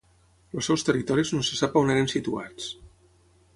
[0.59, 2.73] Els seus territoris no se sap on eren situats.